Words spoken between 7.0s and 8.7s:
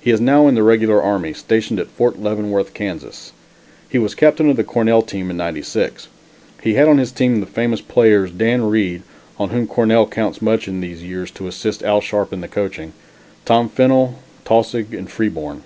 team the famous players, Dan